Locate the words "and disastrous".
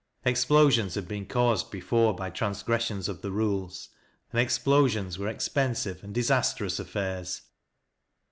6.03-6.79